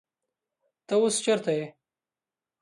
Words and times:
تۀ 0.87 0.93
اوس 1.01 1.15
چېرته 1.25 1.51
يې؟ 1.57 1.65